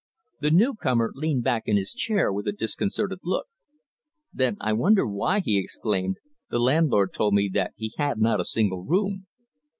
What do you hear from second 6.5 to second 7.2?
landlord